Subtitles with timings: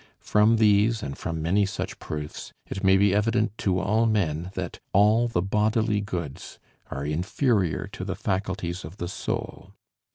[0.23, 4.79] From these, and from many such proofs, it may be evident to all men that
[4.93, 6.57] all the bodily goods
[6.89, 9.75] are inferior to the faculties of the soul.